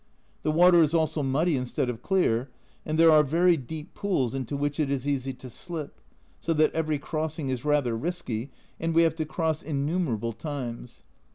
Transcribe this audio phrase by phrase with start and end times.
[0.41, 2.49] The water is also muddy instead of clear,
[2.87, 6.01] and there are very deep pools into which it is easy to slip,
[6.39, 11.03] so that every crossing is rather risky, and we have to cross innumerable times.